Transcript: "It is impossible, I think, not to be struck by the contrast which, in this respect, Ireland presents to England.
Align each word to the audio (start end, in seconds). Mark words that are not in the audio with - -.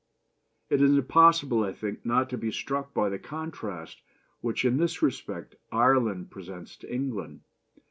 "It 0.71 0.81
is 0.81 0.95
impossible, 0.97 1.63
I 1.63 1.73
think, 1.73 2.03
not 2.03 2.27
to 2.31 2.35
be 2.39 2.51
struck 2.51 2.91
by 2.91 3.07
the 3.09 3.19
contrast 3.19 4.01
which, 4.39 4.65
in 4.65 4.77
this 4.77 5.03
respect, 5.03 5.53
Ireland 5.71 6.31
presents 6.31 6.75
to 6.77 6.91
England. 6.91 7.41